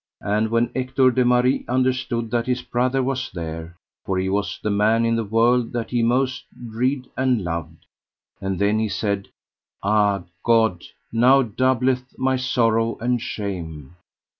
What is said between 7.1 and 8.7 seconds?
and loved, and